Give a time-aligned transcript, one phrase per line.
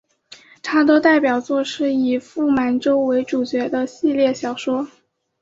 [0.63, 4.87] 他的代表作是以傅满洲为主角的系列小说。